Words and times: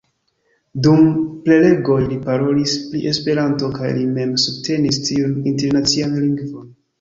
Dum 0.85 1.01
prelegoj, 1.49 1.97
li 2.13 2.17
parolis 2.29 2.73
pri 2.85 3.03
Esperanto 3.11 3.69
kaj 3.77 3.93
li 3.99 4.07
mem 4.17 4.33
subtenis 4.47 4.99
tiun 5.11 5.37
Internacian 5.53 6.19
Lingvon. 6.25 6.67